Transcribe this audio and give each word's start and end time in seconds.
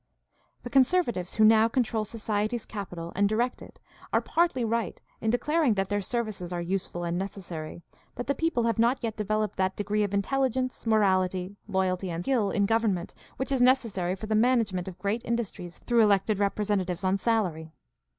The 0.63 0.71
conservatives 0.71 1.35
who 1.35 1.45
now 1.45 1.67
control 1.67 2.05
society's 2.05 2.65
capital 2.65 3.13
and 3.15 3.29
direct 3.29 3.61
it 3.61 3.79
are 4.11 4.19
partly 4.19 4.65
right 4.65 4.99
in 5.21 5.29
declaring 5.29 5.75
that 5.75 5.89
their 5.89 6.01
services 6.01 6.51
are 6.51 6.59
useful 6.59 7.03
and 7.03 7.19
necessary; 7.19 7.83
that 8.15 8.25
the 8.25 8.33
people 8.33 8.63
have 8.63 8.79
not 8.79 8.97
yet 9.03 9.15
developed 9.15 9.57
that 9.57 9.75
degree 9.75 10.01
of 10.01 10.11
intelligence, 10.15 10.87
morality, 10.87 11.55
loyalty, 11.67 12.09
and 12.09 12.23
skill 12.23 12.49
in 12.49 12.63
692 12.63 12.65
GUIDE 12.65 12.65
TO 12.65 12.65
STUDY 12.65 12.65
OF 12.65 12.65
CHRISTIAN 12.65 12.65
RELIGION 12.65 12.65
government 12.65 13.15
which 13.37 13.51
is 13.51 13.61
necessary 13.61 14.15
for 14.15 14.25
the 14.25 14.33
management 14.33 14.87
of 14.87 14.97
great 14.97 15.21
industries 15.23 15.77
through 15.77 16.01
elected 16.01 16.39
representatives 16.39 17.03
on 17.03 17.17
salary. 17.19 17.71